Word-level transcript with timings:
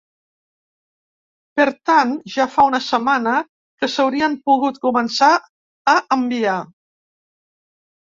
Per 1.61 1.67
tant, 1.89 2.15
ja 2.37 2.47
fa 2.55 2.65
una 2.71 2.81
setmana 2.87 3.35
que 3.45 3.93
s’haurien 3.99 4.41
pogut 4.51 4.83
començar 4.89 5.33
a 5.97 5.99
enviar. 6.21 6.61